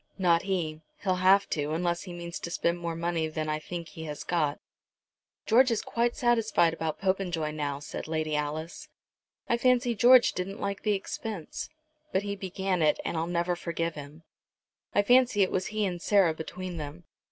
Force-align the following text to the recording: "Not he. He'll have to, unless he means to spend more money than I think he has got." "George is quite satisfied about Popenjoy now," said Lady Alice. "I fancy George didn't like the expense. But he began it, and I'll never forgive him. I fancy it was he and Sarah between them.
"Not 0.17 0.41
he. 0.41 0.81
He'll 1.03 1.17
have 1.17 1.47
to, 1.51 1.73
unless 1.73 2.01
he 2.05 2.11
means 2.13 2.39
to 2.39 2.49
spend 2.49 2.79
more 2.79 2.95
money 2.95 3.27
than 3.27 3.47
I 3.47 3.59
think 3.59 3.89
he 3.89 4.05
has 4.05 4.23
got." 4.23 4.59
"George 5.45 5.69
is 5.69 5.83
quite 5.83 6.15
satisfied 6.15 6.73
about 6.73 6.97
Popenjoy 6.99 7.51
now," 7.51 7.77
said 7.77 8.07
Lady 8.07 8.35
Alice. 8.35 8.89
"I 9.47 9.57
fancy 9.59 9.93
George 9.93 10.33
didn't 10.33 10.59
like 10.59 10.81
the 10.81 10.93
expense. 10.93 11.69
But 12.11 12.23
he 12.23 12.35
began 12.35 12.81
it, 12.81 12.99
and 13.05 13.15
I'll 13.15 13.27
never 13.27 13.55
forgive 13.55 13.93
him. 13.93 14.23
I 14.95 15.03
fancy 15.03 15.43
it 15.43 15.51
was 15.51 15.67
he 15.67 15.85
and 15.85 16.01
Sarah 16.01 16.33
between 16.33 16.77
them. 16.77 17.03